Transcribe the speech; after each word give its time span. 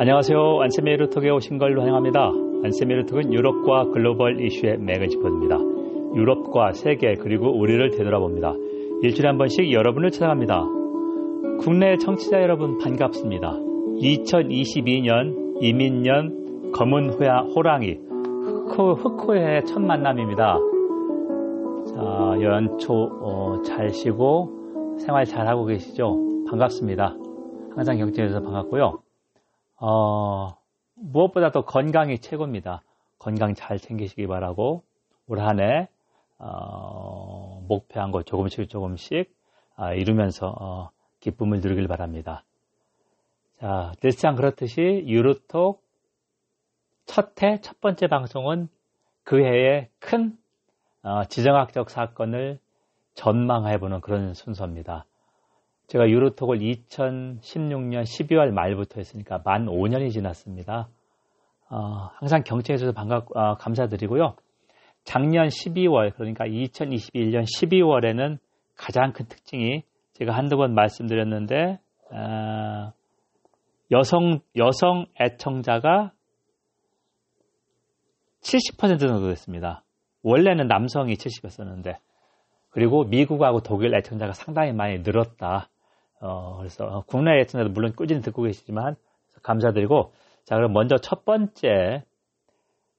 안녕하세요. 0.00 0.62
안세미 0.62 0.96
루톡에 0.96 1.28
오신 1.28 1.58
걸 1.58 1.78
환영합니다. 1.78 2.32
안세미 2.64 2.94
루톡은 2.94 3.34
유럽과 3.34 3.84
글로벌 3.92 4.40
이슈의 4.40 4.78
맥을 4.78 5.08
짚어줍니다. 5.08 5.58
유럽과 6.16 6.72
세계 6.72 7.16
그리고 7.16 7.50
우리를 7.50 7.90
되돌아봅니다. 7.90 8.54
일주일에 9.02 9.28
한 9.28 9.36
번씩 9.36 9.70
여러분을 9.70 10.10
찾아갑니다. 10.10 10.64
국내 11.60 11.98
청취자 11.98 12.40
여러분 12.40 12.78
반갑습니다. 12.78 13.52
2022년 14.00 15.58
이민년 15.60 16.72
검은 16.72 17.10
호야, 17.10 17.40
호랑이 17.54 17.98
흑호, 18.72 18.94
흑호의 18.94 19.66
첫 19.66 19.80
만남입니다. 19.80 20.56
자, 21.88 22.40
연초 22.40 22.94
어, 23.20 23.60
잘 23.60 23.90
쉬고 23.90 24.96
생활 24.96 25.26
잘 25.26 25.46
하고 25.46 25.66
계시죠? 25.66 26.46
반갑습니다. 26.48 27.18
항상 27.76 27.98
경청해주셔서 27.98 28.42
반갑고요. 28.42 29.09
어, 29.80 30.56
무엇보다도 30.94 31.64
건강이 31.64 32.18
최고입니다. 32.18 32.82
건강 33.18 33.54
잘 33.54 33.78
챙기시기 33.78 34.26
바라고 34.26 34.84
올 35.26 35.40
한해 35.40 35.88
어, 36.38 37.64
목표한 37.66 38.12
거 38.12 38.22
조금씩 38.22 38.68
조금씩 38.68 39.34
아, 39.76 39.94
이루면서 39.94 40.54
어, 40.60 40.90
기쁨을 41.20 41.60
누리길 41.60 41.88
바랍니다. 41.88 42.44
자, 43.54 43.92
늘상 44.00 44.36
그렇듯이 44.36 45.04
유로톡 45.06 45.82
첫 47.06 47.42
해, 47.42 47.60
첫 47.62 47.80
번째 47.80 48.06
방송은 48.06 48.68
그 49.22 49.42
해의 49.42 49.88
큰 49.98 50.36
어, 51.02 51.24
지정학적 51.24 51.88
사건을 51.88 52.58
전망해보는 53.14 54.02
그런 54.02 54.34
순서입니다. 54.34 55.06
제가 55.90 56.08
유로톡을 56.08 56.58
2016년 56.58 58.04
12월 58.04 58.52
말부터 58.52 59.00
했으니까 59.00 59.40
만 59.44 59.66
5년이 59.66 60.12
지났습니다. 60.12 60.88
어, 61.68 62.10
항상 62.14 62.44
경청해 62.44 62.76
주셔서 62.76 62.92
반갑, 62.92 63.36
어, 63.36 63.56
감사드리고요. 63.56 64.36
작년 65.02 65.48
12월, 65.48 66.14
그러니까 66.14 66.44
2021년 66.44 67.42
12월에는 67.42 68.38
가장 68.76 69.12
큰 69.12 69.26
특징이 69.26 69.82
제가 70.12 70.32
한두 70.32 70.56
번 70.56 70.74
말씀드렸는데, 70.74 71.80
어, 72.12 72.92
여성, 73.90 74.38
여성 74.58 75.06
애청자가 75.20 76.12
70% 78.42 79.00
정도 79.00 79.26
됐습니다. 79.26 79.82
원래는 80.22 80.68
남성이 80.68 81.14
70이었었는데, 81.14 81.96
그리고 82.68 83.02
미국하고 83.02 83.60
독일 83.62 83.92
애청자가 83.96 84.34
상당히 84.34 84.72
많이 84.72 85.00
늘었다. 85.00 85.68
어, 86.20 86.58
그래서 86.58 87.02
국내 87.06 87.40
애청자도 87.40 87.72
물론 87.72 87.92
꾸준히 87.94 88.20
듣고 88.20 88.42
계시지만 88.42 88.96
감사드리고, 89.42 90.12
자, 90.44 90.56
그럼 90.56 90.72
먼저 90.72 90.96
첫 90.98 91.24
번째 91.24 92.04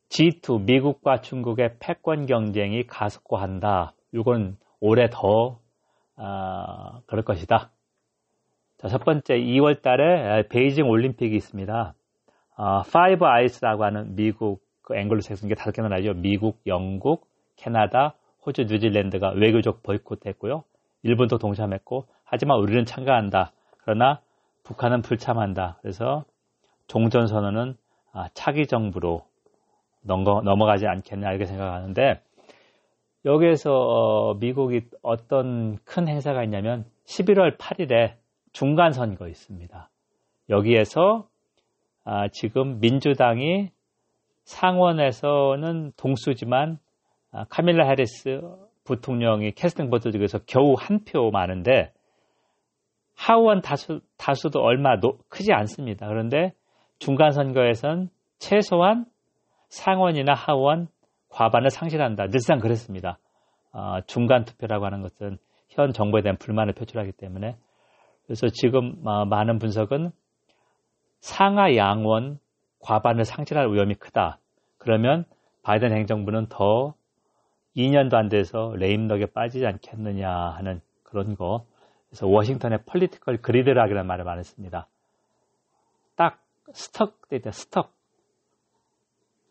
G2 0.10 0.66
미국과 0.66 1.22
중국의 1.22 1.76
패권 1.80 2.26
경쟁이 2.26 2.86
가속화한다. 2.86 3.94
이건 4.14 4.58
올해 4.80 5.08
더 5.10 5.60
어, 6.18 7.02
그럴 7.06 7.24
것이다. 7.24 7.72
자, 8.78 8.88
첫 8.88 9.04
번째 9.04 9.36
2월 9.36 9.82
달에 9.82 10.48
베이징 10.50 10.90
올림픽이 10.90 11.36
있습니다. 11.36 11.94
어, 12.58 12.82
Five 12.92 13.26
Eyes라고 13.26 13.86
하는 13.86 14.16
미국 14.16 14.62
그 14.82 14.96
앵글로색슨계 14.96 15.56
다섯 15.56 15.72
개 15.72 15.88
나라죠. 15.88 16.14
미국, 16.14 16.60
영국, 16.68 17.28
캐나다, 17.56 18.16
호주, 18.46 18.64
뉴질랜드가 18.64 19.34
외교적 19.36 19.84
보이콧 19.84 20.26
했고요. 20.26 20.64
일본도 21.04 21.38
동참했고 21.38 22.06
하지만 22.32 22.60
우리는 22.60 22.86
참가한다. 22.86 23.52
그러나 23.84 24.22
북한은 24.64 25.02
불참한다. 25.02 25.80
그래서 25.82 26.24
종전선언은 26.88 27.76
아, 28.14 28.30
차기 28.34 28.68
정부로 28.68 29.26
넘어가지 30.04 30.88
않겠냐 30.88 31.30
이렇게 31.30 31.46
생각하는데 31.46 32.22
여기에서 33.26 33.72
어, 33.74 34.34
미국이 34.36 34.82
어떤 35.02 35.78
큰 35.84 36.08
행사가 36.08 36.44
있냐면 36.46 36.86
11월 37.06 37.58
8일에 37.58 38.14
중간 38.54 38.94
선거 38.94 39.28
있습니다. 39.28 39.90
여기에서 40.50 41.28
아, 42.06 42.30
지금 42.30 42.80
민주당이 42.80 43.72
상원에서는 44.46 45.92
동수지만 45.98 46.80
아, 47.32 47.44
카밀라 47.50 47.88
해리스 47.90 48.40
부통령이 48.86 49.52
캐스팅 49.52 49.90
보트 49.90 50.12
중에서 50.12 50.40
겨우 50.48 50.76
한 50.78 51.04
표 51.04 51.30
많은데 51.30 51.92
하원 53.22 53.62
다수, 53.62 54.02
다수도 54.18 54.62
얼마 54.62 55.00
노, 55.00 55.20
크지 55.30 55.54
않습니다. 55.54 56.08
그런데 56.08 56.54
중간 56.98 57.30
선거에선 57.30 58.10
최소한 58.40 59.06
상원이나 59.70 60.34
하원 60.34 60.88
과반을 61.30 61.70
상실한다. 61.70 62.30
늘상 62.30 62.58
그랬습니다. 62.58 63.20
어, 63.74 64.00
중간 64.08 64.44
투표라고 64.44 64.86
하는 64.86 65.04
것은 65.04 65.38
현 65.70 65.94
정부에 65.94 66.24
대한 66.24 66.36
불만을 66.38 66.74
표출하기 66.74 67.12
때문에 67.12 67.58
그래서 68.26 68.48
지금 68.48 69.06
어, 69.06 69.26
많은 69.26 69.60
분석은 69.60 70.10
상하 71.20 71.76
양원 71.76 72.40
과반을 72.80 73.26
상실할 73.26 73.72
위험이 73.72 73.94
크다. 73.94 74.40
그러면 74.80 75.26
바이든 75.62 75.92
행정부는 75.92 76.48
더 76.50 76.96
2년도 77.78 78.16
안 78.16 78.30
돼서 78.30 78.74
레임덕에 78.78 79.28
빠지지 79.28 79.64
않겠느냐 79.68 80.28
하는 80.28 80.82
그런 81.04 81.36
거. 81.36 81.68
그래서 82.12 82.28
워싱턴의 82.28 82.80
political 82.86 83.38
gridlock이라는 83.38 84.06
말을 84.06 84.26
많이 84.26 84.44
씁니다. 84.44 84.88
딱 86.16 86.44
stuck 86.74 87.30
되다 87.30 87.52
stuck 87.52 87.94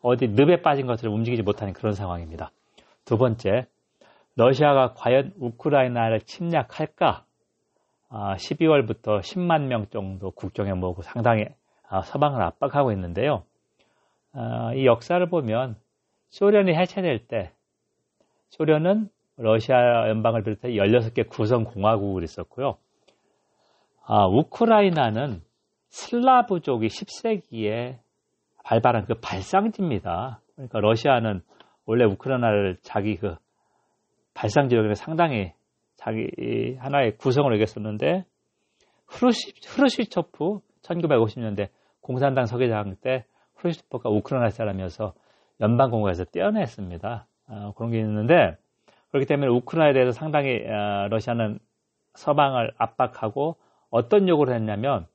어디 0.03 0.29
늪에 0.29 0.61
빠진 0.61 0.87
것을 0.87 1.09
움직이지 1.09 1.43
못하는 1.43 1.73
그런 1.73 1.95
상황입니다. 1.95 2.53
두 3.07 3.17
번째, 3.17 3.67
러시아가 4.37 4.93
과연 4.95 5.33
우크라이나를 5.39 6.21
침략할까? 6.21 7.25
12월부터 8.11 9.09
아, 9.09 9.21
10만 9.21 9.67
명 9.67 9.87
정도 9.87 10.31
국경에 10.31 10.73
모으고 10.75 11.03
상당히 11.03 11.47
아, 11.89 12.03
서방을 12.03 12.43
압박하고 12.43 12.93
있는데요. 12.93 13.45
아, 14.33 14.73
이 14.75 14.85
역사를 14.85 15.25
보면 15.29 15.77
소련이 16.29 16.75
해체될 16.75 17.27
때 17.27 17.53
소련은 18.51 19.09
러시아 19.43 20.09
연방을 20.09 20.43
비롯해 20.43 20.69
16개 20.69 21.29
구성 21.29 21.65
공화국을 21.65 22.23
있었고요. 22.23 22.77
우크라이나는 24.07 25.41
슬라브족이 25.89 26.89
10세기에 26.89 27.99
발발한 28.65 29.07
그 29.07 29.15
발상지입니다. 29.15 30.41
그러니까 30.55 30.81
러시아는 30.81 31.41
원래 31.87 32.05
우크라이나를 32.05 32.77
자기 32.83 33.17
그 33.17 33.35
발상지역에 34.35 34.95
상당히 34.95 35.53
자기 35.97 36.77
하나의 36.79 37.17
구성을 37.17 37.53
여겼었는데 37.53 38.25
흐르시, 39.07 39.53
흐르시초프 39.67 40.61
1950년대 40.83 41.69
공산당 42.01 42.45
서기장 42.45 42.97
때 43.01 43.25
흐르시초프가 43.57 44.11
우크라이나 44.11 44.51
사람이어서 44.51 45.15
연방공화에서 45.61 46.25
떼어냈습니다. 46.27 47.27
어, 47.49 47.73
그런 47.75 47.91
게 47.91 47.99
있는데 47.99 48.57
그렇기 49.11 49.27
때문에 49.27 49.49
우크라이나에 49.49 49.93
대해서 49.93 50.13
상당히 50.13 50.65
어, 50.67 51.09
러시아는 51.09 51.59
서방을 52.15 52.73
압박하고 52.79 53.57
어떤 53.91 54.29
요구를 54.29 54.55
했냐면 54.55 55.07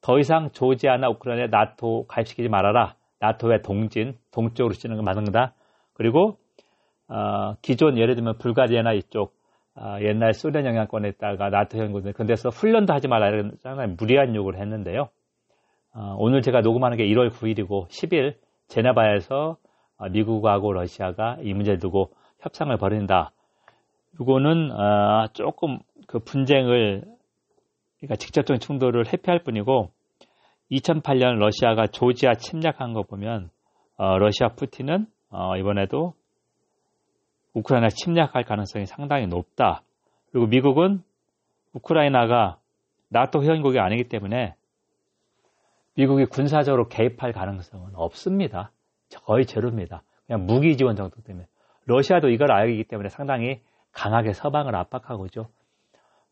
더 0.00 0.18
이상 0.18 0.50
조지아나 0.50 1.08
우크라이나에 1.08 1.46
나토 1.48 2.06
가입시키지 2.06 2.48
말아라. 2.48 2.94
나토의 3.20 3.62
동진, 3.62 4.18
동쪽으로 4.32 4.74
치는 4.74 4.96
건 4.96 5.04
맞는 5.04 5.24
거다. 5.24 5.54
그리고 5.94 6.38
어, 7.08 7.54
기존 7.62 7.98
예를 7.98 8.14
들면 8.14 8.38
불가리아나 8.38 8.92
이쪽 8.92 9.34
어, 9.76 9.96
옛날 10.02 10.34
소련 10.34 10.66
영향권에 10.66 11.08
있다가 11.08 11.50
나토 11.50 11.78
현군들 11.78 12.12
근데서 12.12 12.48
훈련도 12.48 12.92
하지 12.92 13.08
말라 13.08 13.28
이런 13.28 13.56
상당히 13.58 13.94
무리한 13.98 14.34
요구를 14.34 14.60
했는데요. 14.60 15.08
어, 15.94 16.16
오늘 16.18 16.42
제가 16.42 16.60
녹음하는 16.60 16.96
게 16.96 17.04
1월 17.06 17.30
9일이고 17.30 17.88
10일 17.88 18.36
제네바에서 18.68 19.56
어, 19.96 20.08
미국하고 20.08 20.72
러시아가 20.72 21.36
이 21.42 21.52
문제를 21.54 21.78
두고 21.78 22.10
협상을 22.44 22.76
벌인다. 22.76 23.32
이거는 24.20 24.70
어, 24.70 25.26
조금 25.32 25.78
그 26.06 26.18
분쟁을 26.18 27.04
그러니까 27.98 28.16
직접적인 28.16 28.60
충돌을 28.60 29.06
회피할 29.12 29.42
뿐이고 29.42 29.90
2008년 30.70 31.38
러시아가 31.38 31.86
조지아 31.86 32.34
침략한 32.34 32.92
거 32.92 33.02
보면 33.02 33.50
어, 33.96 34.18
러시아 34.18 34.48
푸틴은 34.48 35.06
어, 35.30 35.56
이번에도 35.56 36.14
우크라이나 37.54 37.88
침략할 37.88 38.44
가능성이 38.44 38.86
상당히 38.86 39.26
높다. 39.26 39.82
그리고 40.30 40.46
미국은 40.46 41.02
우크라이나가 41.72 42.58
나토 43.08 43.42
회원국이 43.42 43.78
아니기 43.78 44.04
때문에 44.04 44.54
미국이 45.96 46.24
군사적으로 46.26 46.88
개입할 46.88 47.32
가능성은 47.32 47.92
없습니다. 47.94 48.72
거의 49.24 49.46
제로입니다. 49.46 50.02
그냥 50.26 50.44
무기 50.46 50.76
지원 50.76 50.96
정도 50.96 51.20
때문에. 51.22 51.46
러시아도 51.86 52.28
이걸 52.28 52.52
알기 52.52 52.84
때문에 52.84 53.08
상당히 53.08 53.60
강하게 53.92 54.32
서방을 54.32 54.74
압박하고죠. 54.74 55.48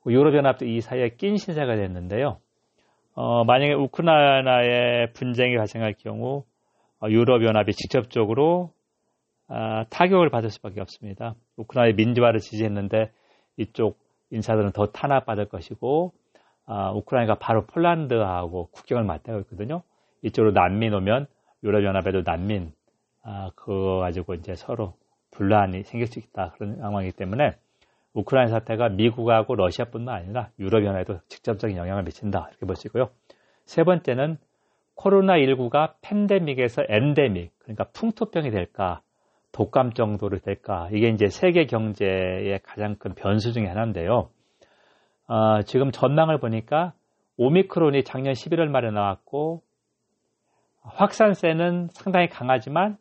유럽연합도 0.07 0.67
이 0.67 0.81
사이에 0.81 1.11
낀 1.11 1.37
신세가 1.37 1.77
됐는데요. 1.77 2.39
어, 3.15 3.45
만약에 3.45 3.75
우크라이나의 3.75 5.13
분쟁이 5.13 5.57
발생할 5.57 5.95
경우 5.99 6.45
어, 7.01 7.09
유럽연합이 7.09 7.73
직접적으로 7.73 8.73
아, 9.49 9.85
타격을 9.91 10.31
받을 10.31 10.51
수밖에 10.51 10.81
없습니다. 10.81 11.35
우크라이나의 11.57 11.95
민주화를 11.95 12.41
지지했는데 12.41 13.13
이쪽 13.59 13.99
인사들은 14.31 14.73
더 14.73 14.87
탄압받을 14.87 15.47
것이고 15.47 16.13
아, 16.65 16.91
우크라이나가 16.93 17.39
바로 17.39 17.67
폴란드하고 17.67 18.69
국경을 18.73 19.05
맞대고 19.05 19.41
있거든요. 19.41 19.83
이쪽으로 20.23 20.53
난민 20.53 20.95
오면 20.95 21.27
유럽연합에도 21.63 22.23
난민 22.25 22.73
아, 23.23 23.51
그거 23.55 23.99
가지고 23.99 24.35
이제 24.35 24.55
서로 24.55 24.95
분란이 25.33 25.83
생길 25.83 26.07
수 26.07 26.19
있다 26.19 26.53
그런 26.57 26.77
상황이기 26.77 27.17
때문에 27.17 27.57
우크라이나 28.15 28.51
사태가 28.51 28.91
미국하고 28.91 29.55
러시아뿐만 29.57 30.15
아니라 30.15 30.51
유럽 30.59 30.85
연합에도 30.85 31.19
직접적인 31.29 31.77
영향을 31.77 32.05
미친다 32.05 32.49
이렇게 32.51 32.73
있고요. 32.87 33.11
세 33.65 33.85
번째는 33.85 34.37
코로나19가 34.97 35.95
팬데믹에서 36.03 36.85
엔데믹 36.89 37.53
그러니까 37.59 37.85
풍토병이 37.93 38.51
될까 38.51 39.01
독감 39.53 39.93
정도로 39.93 40.39
될까 40.39 40.89
이게 40.93 41.09
이제 41.09 41.29
세계 41.29 41.67
경제의 41.67 42.61
가장 42.63 42.97
큰 42.97 43.15
변수 43.15 43.53
중의 43.53 43.69
하나인데요. 43.69 44.31
어, 45.29 45.63
지금 45.63 45.91
전망을 45.91 46.39
보니까 46.39 46.93
오미크론이 47.39 48.05
작년 48.05 48.35
11월 48.35 48.69
말에 48.69 48.91
나왔고 48.91 49.63
확산세는 50.83 51.89
상당히 51.93 52.29
강하지만 52.29 52.99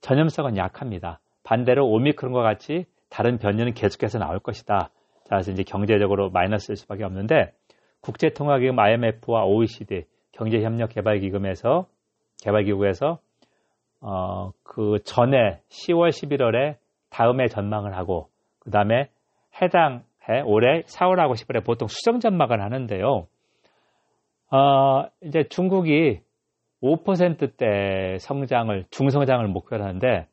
전염성은 0.00 0.56
약합니다. 0.56 1.20
반대로 1.42 1.86
오미크론과 1.88 2.42
같이 2.42 2.86
다른 3.08 3.38
변이는 3.38 3.72
계속해서 3.74 4.18
나올 4.18 4.38
것이다. 4.38 4.90
그래서 5.28 5.50
이제 5.50 5.62
경제적으로 5.62 6.30
마이너스일 6.30 6.76
수밖에 6.76 7.04
없는데 7.04 7.52
국제통화기금 8.00 8.78
IMF와 8.78 9.44
OECD 9.44 10.04
경제협력개발기금에서 10.32 11.86
개발기구에서 12.42 13.18
어, 14.00 14.52
그 14.62 14.98
전에 15.04 15.60
10월 15.68 16.10
11월에 16.10 16.76
다음에 17.10 17.48
전망을 17.48 17.96
하고 17.96 18.28
그 18.58 18.70
다음에 18.70 19.10
해당 19.60 20.04
해 20.28 20.42
올해 20.42 20.82
4월하고 20.82 21.32
10월에 21.32 21.64
보통 21.64 21.88
수정 21.88 22.20
전망을 22.20 22.62
하는데요. 22.62 23.26
어, 24.50 25.04
이제 25.22 25.44
중국이 25.48 26.20
5%대 26.82 28.18
성장을 28.20 28.84
중성장을 28.90 29.46
목표로 29.48 29.84
하는데 29.84 30.26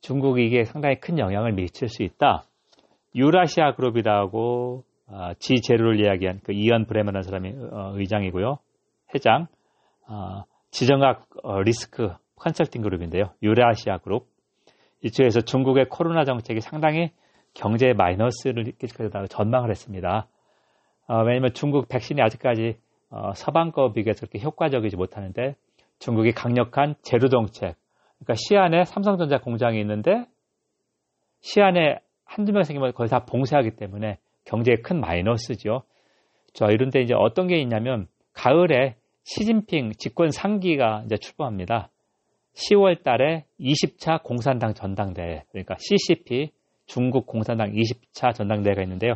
중국이 0.00 0.46
이게 0.46 0.64
상당히 0.64 0.96
큰 1.00 1.18
영향을 1.18 1.52
미칠 1.52 1.88
수 1.88 2.02
있다. 2.02 2.44
유라시아 3.14 3.74
그룹이라고 3.74 4.84
어, 5.08 5.30
지제로를 5.38 6.04
이야기한 6.04 6.40
그 6.44 6.52
이언 6.52 6.84
브레머라는 6.86 7.22
사람이 7.22 7.54
어, 7.72 7.92
의장이고요. 7.94 8.58
회장 9.14 9.46
어, 10.06 10.44
지정학 10.70 11.26
어, 11.42 11.62
리스크 11.62 12.12
컨설팅 12.36 12.82
그룹인데요. 12.82 13.30
유라시아 13.42 13.98
그룹 13.98 14.26
이쪽에서 15.02 15.40
중국의 15.40 15.86
코로나 15.88 16.24
정책이 16.24 16.60
상당히 16.60 17.10
경제에 17.54 17.94
마이너스를 17.94 18.72
것이다 18.78 19.26
전망을 19.26 19.70
했습니다. 19.70 20.28
어, 21.08 21.22
왜냐하면 21.22 21.54
중국 21.54 21.88
백신이 21.88 22.20
아직까지 22.20 22.76
어, 23.10 23.32
서방과 23.34 23.92
비교해서 23.92 24.26
그렇게 24.26 24.40
효과적이지 24.40 24.96
못하는데 24.96 25.56
중국이 25.98 26.32
강력한 26.32 26.94
제로 27.02 27.28
정책, 27.28 27.76
그러니까 28.18 28.34
시안에 28.34 28.84
삼성전자 28.84 29.38
공장이 29.38 29.80
있는데 29.80 30.24
시안에 31.40 31.98
한두 32.24 32.52
명 32.52 32.62
생기면 32.62 32.92
거의 32.92 33.08
다 33.08 33.24
봉쇄하기 33.24 33.76
때문에 33.76 34.18
경제에 34.44 34.76
큰 34.82 35.00
마이너스죠. 35.00 35.82
자, 36.52 36.66
이런데 36.66 37.00
이제 37.00 37.14
어떤 37.14 37.46
게 37.46 37.56
있냐면 37.60 38.06
가을에 38.32 38.96
시진핑 39.24 39.92
집권 39.98 40.28
3기가 40.28 41.04
이제 41.04 41.16
출범합니다. 41.16 41.90
10월 42.54 43.02
달에 43.02 43.44
20차 43.60 44.22
공산당 44.22 44.74
전당대회, 44.74 45.44
그러니까 45.50 45.76
CCP 45.78 46.50
중국 46.86 47.26
공산당 47.26 47.72
20차 47.72 48.34
전당대회가 48.34 48.82
있는데요. 48.82 49.14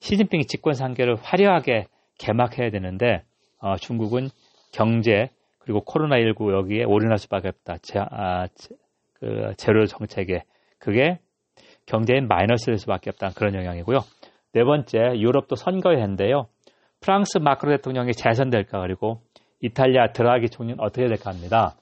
시진핑이 0.00 0.44
집권 0.44 0.72
3기를 0.74 1.18
화려하게 1.20 1.86
개막해야 2.18 2.70
되는데 2.70 3.22
어, 3.58 3.76
중국은 3.76 4.28
경제 4.72 5.30
그리고 5.68 5.84
코로나19 5.84 6.50
여기에 6.54 6.84
올인할 6.84 7.18
수밖에 7.18 7.48
없다. 7.48 7.76
제, 7.82 7.98
아, 7.98 8.46
제, 8.54 8.74
그 9.12 9.52
제로 9.58 9.84
정책에 9.84 10.44
그게 10.78 11.18
경제인 11.84 12.26
마이너스일 12.26 12.78
수밖에 12.78 13.10
없다. 13.10 13.32
그런 13.36 13.54
영향이고요. 13.54 13.98
네 14.54 14.64
번째 14.64 14.98
유럽도 15.18 15.56
선거해인데요. 15.56 16.46
프랑스 17.02 17.36
마크로 17.36 17.76
대통령이 17.76 18.12
재선될까 18.14 18.80
그리고 18.80 19.20
이탈리아 19.60 20.12
드라기 20.12 20.48
총리는 20.48 20.80
어떻게 20.80 21.06
될까 21.06 21.32
합니다. 21.32 21.74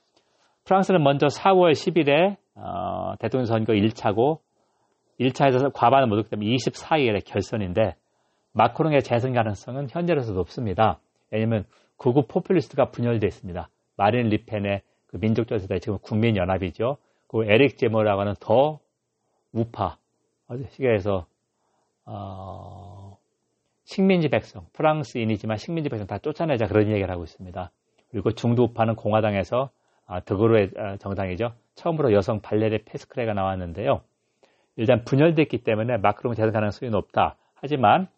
프랑스는 0.64 1.00
먼저 1.04 1.28
4월 1.28 1.70
10일에 1.70 2.36
어, 2.56 3.14
대통령 3.20 3.46
선거 3.46 3.72
1차고 3.72 4.40
1차에서 5.20 5.72
과반을 5.72 6.08
못 6.08 6.18
얻기 6.18 6.30
때문에 6.30 6.50
24일에 6.56 7.24
결선인데 7.24 7.94
마크롱의 8.52 9.04
재선 9.04 9.32
가능성은 9.32 9.90
현재로서 9.90 10.32
높습니다. 10.32 10.98
왜냐하면 11.30 11.66
극우 11.98 12.26
포퓰리스트가 12.26 12.90
분열되어 12.90 13.28
있습니다. 13.28 13.68
마린 13.96 14.28
리펜의 14.28 14.82
그 15.06 15.16
민족조사대 15.16 15.78
지금 15.78 15.98
국민연합이죠. 15.98 16.98
그 17.28 17.44
에릭 17.44 17.78
제머라고 17.78 18.20
하는 18.20 18.34
더 18.40 18.78
우파 19.52 19.96
시계에서 20.70 21.26
어, 22.04 23.18
식민지 23.84 24.28
백성 24.28 24.66
프랑스인이지만 24.72 25.56
식민지 25.56 25.88
백성 25.88 26.06
다 26.06 26.18
쫓아내자 26.18 26.66
그런 26.66 26.88
얘기를 26.88 27.10
하고 27.10 27.24
있습니다. 27.24 27.70
그리고 28.10 28.32
중도 28.32 28.64
우파는 28.64 28.94
공화당에서 28.94 29.70
아, 30.06 30.20
드그로의 30.20 30.70
아, 30.76 30.96
정당이죠. 30.98 31.52
처음으로 31.74 32.12
여성 32.12 32.40
발레리 32.40 32.84
페스크레가 32.84 33.34
나왔는데요. 33.34 34.02
일단 34.76 35.04
분열됐기 35.04 35.64
때문에 35.64 35.96
마크롱 35.98 36.34
재선 36.34 36.52
가능성이 36.52 36.90
높다. 36.90 37.36
하지만 37.54 38.08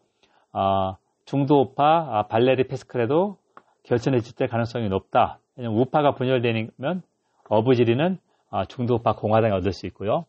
어, 0.53 0.97
중도 1.25 1.61
우파 1.61 2.19
아, 2.19 2.27
발레리 2.29 2.69
페스크레도 2.69 3.39
결선에 3.85 4.21
질될 4.21 4.49
가능성이 4.49 4.89
높다. 4.89 5.39
왜냐하면 5.59 5.81
우파가 5.81 6.15
분열되면 6.15 7.03
어부지리는 7.49 8.19
아, 8.51 8.65
중도파 8.65 9.17
공화당이 9.17 9.53
얻을 9.53 9.73
수 9.73 9.87
있고요. 9.89 10.25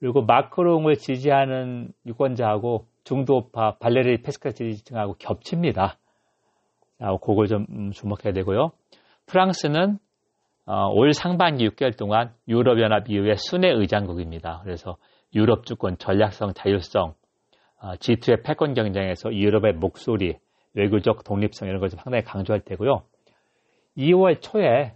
그리고 0.00 0.22
마크롱을 0.22 0.96
지지하는 0.96 1.92
유권자하고 2.04 2.86
중도파 3.04 3.76
발레리 3.78 4.22
페스카 4.22 4.50
지지층하고 4.50 5.14
겹칩니다. 5.18 5.96
자, 6.98 7.16
그걸 7.22 7.46
좀 7.46 7.66
음, 7.70 7.90
주목해야 7.92 8.32
되고요. 8.34 8.72
프랑스는 9.26 9.98
어, 10.66 10.88
올 10.92 11.14
상반기 11.14 11.66
6개월 11.70 11.96
동안 11.96 12.32
유럽연합 12.46 13.08
이후에 13.08 13.36
순회 13.36 13.70
의장국입니다. 13.70 14.60
그래서 14.64 14.98
유럽 15.34 15.64
주권, 15.64 15.96
전략성, 15.96 16.52
자율성, 16.54 17.14
어, 17.80 17.92
G2의 17.92 18.44
패권 18.44 18.74
경쟁에서 18.74 19.32
유럽의 19.32 19.74
목소리, 19.74 20.36
외교적 20.74 21.24
독립성 21.24 21.68
이런 21.68 21.80
것을 21.80 21.98
상당히 21.98 22.24
강조할 22.24 22.60
테고요. 22.60 23.02
2월 23.98 24.40
초에 24.40 24.94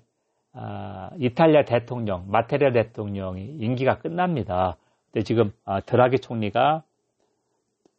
아, 0.55 1.11
이탈리아 1.19 1.65
대통령 1.65 2.27
마테리아 2.29 2.71
대통령이 2.73 3.57
임기가 3.59 3.99
끝납니다. 3.99 4.77
근데 5.11 5.25
지금 5.25 5.53
아, 5.65 5.81
드라기 5.81 6.19
총리가 6.19 6.85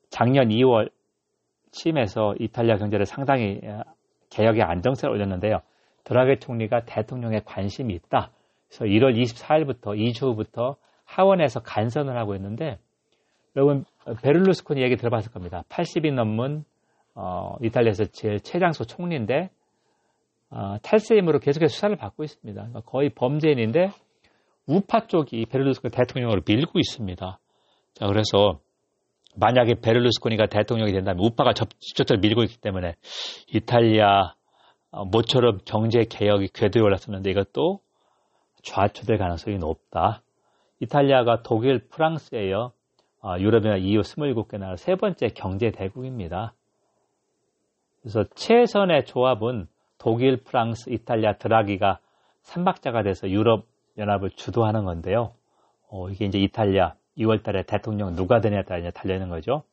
작년 0.10 0.50
2월 0.50 0.92
취임해서 1.72 2.36
이탈리아 2.40 2.78
경제를 2.78 3.06
상당히 3.06 3.60
아, 3.66 3.84
개혁의 4.30 4.64
안정세를 4.64 5.14
올렸는데요. 5.14 5.62
드라기 6.04 6.40
총리가 6.40 6.86
대통령에 6.86 7.42
관심이 7.46 7.94
있다. 7.94 8.32
그래서 8.68 8.86
1월 8.86 9.20
24일부터 9.22 9.98
2주 9.98 10.32
후부터 10.32 10.78
하원에서 11.06 11.62
간선을 11.62 12.18
하고 12.18 12.36
있는데 12.36 12.78
여러분 13.56 13.86
베를루스코니 14.22 14.82
얘기 14.82 14.96
들어봤을 14.96 15.32
겁니다. 15.32 15.64
80이 15.70 16.14
넘은 16.14 16.64
어, 17.16 17.56
이탈리아에서 17.62 18.06
제일 18.06 18.40
최장수 18.40 18.86
총리인데 18.88 19.44
어, 19.44 19.52
탈세임으로 20.82 21.40
계속해서 21.40 21.74
수사를 21.74 21.96
받고 21.96 22.24
있습니다. 22.24 22.62
그러니까 22.62 22.82
거의 22.82 23.10
범죄인인데 23.10 23.90
우파 24.68 25.08
쪽이 25.08 25.46
베를루스코니 25.48 25.92
대통령으로 25.92 26.42
밀고 26.46 26.80
있습니다. 26.80 27.40
자, 27.94 28.08
그래서 28.08 28.60
만약에 29.36 29.76
베를루스코니가 29.82 30.48
대통령이 30.48 30.92
된다면 30.92 31.26
우파가 31.26 31.54
직접적으로 31.80 32.22
밀고 32.22 32.44
있기 32.44 32.58
때문에 32.58 32.96
이탈리아 33.48 34.36
어, 34.92 35.06
모처럼 35.06 35.58
경제 35.66 36.06
개혁이 36.08 36.50
궤도에 36.54 36.82
올랐었는데 36.82 37.32
이것도 37.32 37.80
좌초될 38.62 39.18
가능성이 39.18 39.58
높다. 39.58 40.22
이탈리아가 40.80 41.42
독일, 41.42 41.88
프랑스에 41.90 42.50
이어 42.50 42.72
어, 43.24 43.36
유럽이나 43.40 43.78
EU 43.78 44.02
27개 44.02 44.60
나라 44.60 44.76
세 44.76 44.96
번째 44.96 45.30
경제 45.30 45.72
대국입니다. 45.72 46.54
그래서 48.02 48.26
최선의 48.36 49.06
조합은 49.06 49.68
독일, 50.04 50.36
프랑스, 50.44 50.90
이탈리아, 50.90 51.38
드라기가 51.38 52.00
삼박자가 52.42 53.04
돼서 53.04 53.30
유럽 53.30 53.64
연합을 53.98 54.32
주도하는 54.32 54.84
건데요. 54.84 55.32
어, 55.90 56.10
이게 56.10 56.26
이제 56.26 56.40
이탈리아 56.40 56.96
2월 57.18 57.42
달에 57.42 57.64
대통령 57.64 58.14
누가 58.14 58.42
되냐에 58.42 58.64
따라 58.64 58.92
달려있는 58.92 59.30
거죠. 59.30 59.64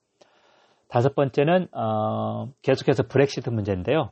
다섯 0.86 1.16
번째는 1.16 1.66
어, 1.72 2.46
계속해서 2.62 3.08
브렉시트 3.08 3.50
문제인데요. 3.50 4.10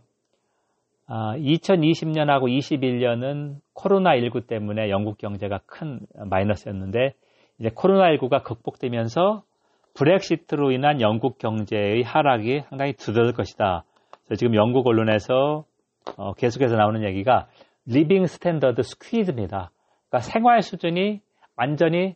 2020년하고 1.08 2.48
21년은 2.48 3.60
코로나19 3.74 4.46
때문에 4.46 4.90
영국 4.90 5.18
경제가 5.18 5.60
큰 5.66 6.00
마이너스였는데 6.14 7.14
이제 7.60 7.68
코로나19가 7.70 8.42
극복되면서 8.42 9.42
브렉시트로 9.94 10.72
인한 10.72 11.00
영국 11.00 11.38
경제의 11.38 12.02
하락이 12.02 12.62
상당히 12.68 12.92
두드러질 12.92 13.34
것이다. 13.34 13.84
지금 14.36 14.54
영국 14.54 14.86
언론에서 14.86 15.64
어, 16.16 16.32
계속해서 16.34 16.76
나오는 16.76 17.02
얘기가 17.04 17.48
living 17.86 18.26
standard 18.26 18.82
squeeze입니다. 18.82 19.70
그러니까 20.08 20.30
생활 20.30 20.62
수준이 20.62 21.20
완전히 21.56 22.14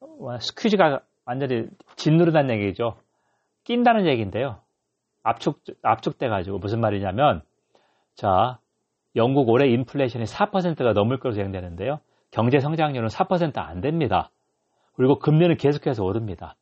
어, 0.00 0.38
squeeze가 0.38 1.00
완전히 1.24 1.66
짓누르다는 1.96 2.54
얘기죠. 2.56 2.96
낀다는 3.64 4.06
얘기인데요. 4.06 4.60
압축 5.22 5.60
압축돼 5.82 6.28
가지고 6.28 6.58
무슨 6.58 6.80
말이냐면 6.80 7.42
자 8.14 8.58
영국 9.16 9.48
올해 9.48 9.68
인플레이션이 9.68 10.24
4%가 10.24 10.92
넘을 10.92 11.18
것으로 11.18 11.40
예상되는데요. 11.40 12.00
경제 12.30 12.60
성장률은 12.60 13.08
4%안 13.08 13.80
됩니다. 13.80 14.30
그리고 14.94 15.18
금리는 15.18 15.56
계속해서 15.56 16.04
오릅니다. 16.04 16.56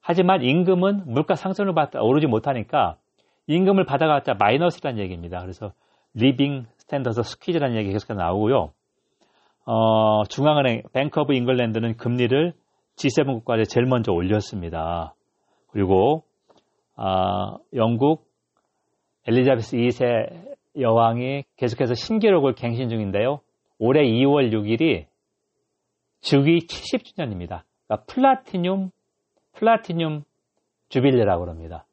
하지만 0.00 0.42
임금은 0.42 1.04
물가 1.06 1.34
상승률보다 1.34 2.00
오르지 2.00 2.26
못하니까 2.26 2.96
임금을 3.48 3.84
받아봤자 3.86 4.34
마이너스라는 4.34 5.00
얘기입니다. 5.00 5.40
그래서 5.40 5.72
living 6.16 6.64
standard 6.78 7.22
squeeze라는 7.22 7.76
얘기 7.76 7.92
계속해서 7.92 8.18
나오고요. 8.18 8.72
어, 9.66 10.24
중앙은행 10.24 10.82
Bank 10.92 11.20
of 11.20 11.34
England는 11.34 11.98
금리를 11.98 12.54
G7 12.96 13.26
국가에 13.26 13.64
제일 13.64 13.86
먼저 13.86 14.12
올렸습니다. 14.12 15.14
그리고 15.70 16.24
어, 16.96 17.58
영국 17.74 18.26
엘리자베스 19.26 19.76
2세 19.76 20.56
여왕이 20.80 21.44
계속해서 21.56 21.94
신기록을 21.94 22.54
갱신 22.54 22.88
중인데요. 22.88 23.40
올해 23.78 24.02
2월 24.02 24.52
6일이 24.52 25.04
즉위 26.20 26.60
70주년입니다. 26.60 27.62
그러니까 27.86 28.04
platinum 28.06 28.90
platinum 29.52 30.24
jubilee라고 30.88 31.44
그럽니다. 31.44 31.84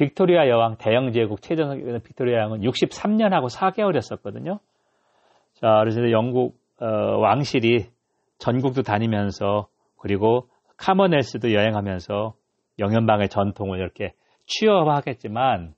빅토리아 0.00 0.48
여왕 0.48 0.76
대영 0.78 1.12
제국 1.12 1.42
최전성 1.42 2.00
빅토리아 2.02 2.38
여왕은 2.38 2.60
63년하고 2.62 3.54
4개월이었었거든요. 3.54 4.58
자, 5.52 5.76
그래서 5.80 6.10
영국 6.10 6.58
어, 6.80 6.86
왕실이 6.86 7.84
전국도 8.38 8.80
다니면서 8.80 9.68
그리고 9.98 10.48
Commonwealth도 10.78 11.52
여행하면서 11.52 12.32
영연방의 12.78 13.28
전통을 13.28 13.78
이렇게 13.78 14.14
취업하겠지만 14.46 15.74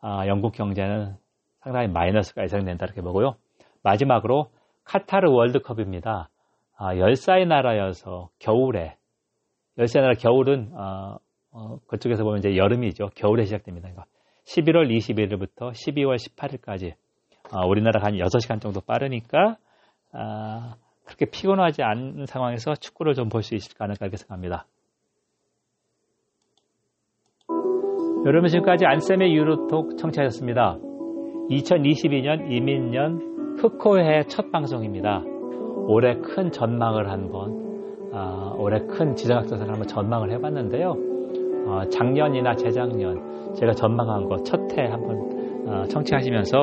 아, 0.00 0.24
영국 0.28 0.52
경제는 0.52 1.16
상당히 1.58 1.88
마이너스가 1.88 2.44
예상된다 2.44 2.84
이렇게 2.84 3.00
보고요. 3.00 3.34
마지막으로 3.82 4.50
카타르 4.84 5.32
월드컵입니다. 5.32 6.28
아, 6.76 6.96
열사의 6.96 7.46
나라여서 7.46 8.28
겨울에 8.38 8.94
열세 9.78 10.00
나라 10.00 10.12
겨울은 10.14 10.70
어, 10.76 11.16
어, 11.54 11.78
그쪽에서 11.86 12.24
보면 12.24 12.40
이제 12.40 12.56
여름이죠. 12.56 13.10
겨울에 13.14 13.44
시작됩니다. 13.44 13.88
그러니까 13.88 14.06
11월 14.44 14.90
21일부터 14.90 15.70
12월 15.70 16.16
18일까지 16.16 16.94
어, 17.52 17.66
우리나라가 17.66 18.08
한 18.08 18.14
6시간 18.14 18.60
정도 18.60 18.80
빠르니까 18.80 19.56
어, 20.12 20.74
그렇게 21.04 21.26
피곤하지 21.26 21.82
않은 21.82 22.26
상황에서 22.26 22.74
축구를 22.74 23.14
좀 23.14 23.28
볼 23.28 23.42
수 23.42 23.54
있을까 23.54 23.84
않을까 23.84 24.06
이렇게 24.06 24.16
생각합니다. 24.16 24.66
여러분 28.26 28.48
지금까지 28.48 28.86
안쌤의 28.86 29.34
유로톡 29.34 29.98
청취하셨습니다. 29.98 30.78
2022년 31.50 32.50
이민년 32.50 33.58
흑호의 33.58 34.28
첫 34.28 34.50
방송입니다. 34.50 35.22
올해 35.86 36.16
큰 36.16 36.50
전망을 36.50 37.10
한번 37.10 38.10
어, 38.12 38.54
올해 38.58 38.80
큰 38.86 39.14
지정학자사를 39.14 39.70
한번 39.70 39.86
전망을 39.86 40.32
해봤는데요. 40.32 41.13
어, 41.66 41.82
작년이나 41.88 42.54
재작년 42.54 43.54
제가 43.54 43.72
전망한 43.72 44.28
거 44.28 44.36
첫 44.44 44.80
해 44.80 44.86
한번 44.88 45.66
어, 45.66 45.84
청취하시면서 45.84 46.58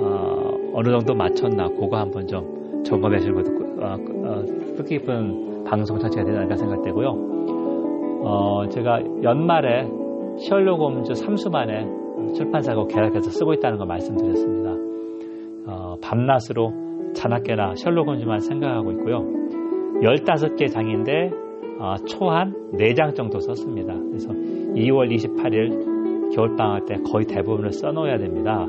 어, 0.00 0.50
어느 0.74 0.88
정도 0.90 1.14
맞췄나 1.14 1.68
그거 1.68 1.96
한번 1.96 2.26
좀 2.26 2.82
점검해 2.84 3.18
주는 3.18 3.34
것도 3.42 3.64
어, 3.82 3.96
어, 4.26 4.42
뜻깊은 4.76 5.64
방송 5.64 5.98
청취가 5.98 6.24
되지 6.24 6.36
않을까 6.36 6.56
생각되고요. 6.56 7.08
어, 8.26 8.68
제가 8.68 9.00
연말에 9.22 9.86
셜록 10.48 10.80
홈즈 10.80 11.12
3수 11.12 11.50
만에 11.50 11.86
출판사하고 12.34 12.86
계약해서 12.88 13.30
쓰고 13.30 13.54
있다는 13.54 13.78
거 13.78 13.84
말씀드렸습니다. 13.84 14.70
어, 15.66 15.96
밤낮으로 16.02 16.72
자나깨나 17.14 17.74
셜록 17.76 18.08
홈즈만 18.08 18.40
생각하고 18.40 18.90
있고요. 18.92 19.24
15개 20.02 20.68
장인데 20.70 21.30
어, 21.30 21.43
초한 22.06 22.54
4장 22.72 23.14
정도 23.14 23.40
썼습니다. 23.40 23.94
그래서 23.94 24.30
2월 24.30 25.14
28일 25.14 26.34
겨울방학 26.34 26.86
때 26.86 26.96
거의 27.10 27.26
대부분을 27.26 27.72
써놓아야 27.72 28.18
됩니다. 28.18 28.66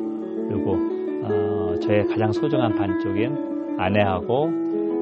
그리고 0.50 0.75
어, 1.24 1.75
저의 1.81 2.05
가장 2.05 2.31
소중한 2.31 2.75
반쪽인 2.75 3.77
아내하고 3.77 4.50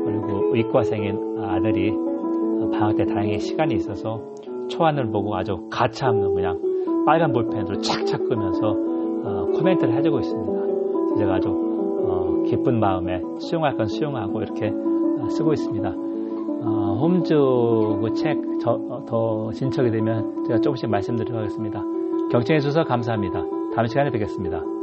그리고 0.05 0.55
의과생인 0.55 1.39
아들이 1.39 1.91
방학 2.71 2.95
때 2.95 3.05
다행히 3.05 3.39
시간이 3.39 3.75
있어서 3.75 4.21
초안을 4.69 5.11
보고 5.11 5.35
아주 5.35 5.67
가차없는 5.69 6.33
그냥 6.33 6.59
빨간 7.05 7.31
볼펜으로 7.33 7.79
착착 7.79 8.27
끄면서 8.27 8.75
어, 9.25 9.45
코멘트를 9.53 9.93
해주고 9.95 10.19
있습니다. 10.19 11.17
제가 11.17 11.35
아주 11.35 11.49
어, 11.49 12.43
기쁜 12.45 12.79
마음에 12.79 13.21
수용할 13.39 13.75
건 13.75 13.87
수용하고 13.87 14.41
이렇게 14.41 14.67
어, 14.69 15.29
쓰고 15.29 15.53
있습니다. 15.53 16.12
어, 16.65 16.97
홈즈 16.99 17.33
그 17.33 18.13
책더 18.15 18.79
어, 19.11 19.51
진척이 19.53 19.91
되면 19.91 20.45
제가 20.45 20.59
조금씩 20.61 20.89
말씀드리도록 20.89 21.41
하겠습니다. 21.41 21.81
경청해 22.31 22.59
주셔서 22.59 22.83
감사합니다. 22.83 23.43
다음 23.75 23.87
시간에 23.87 24.09
뵙겠습니다. 24.11 24.82